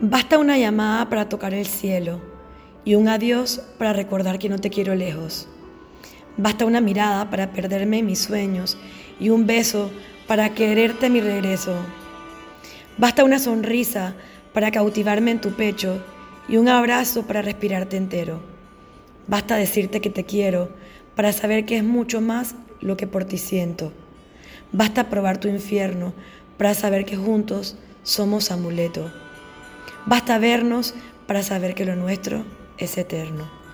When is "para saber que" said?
21.16-21.76, 26.56-27.16, 31.26-31.84